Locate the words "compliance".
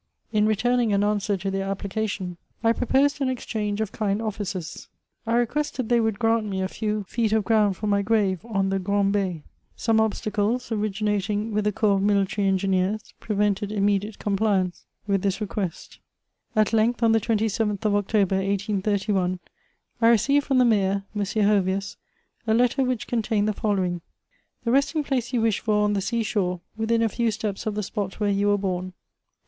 14.17-14.85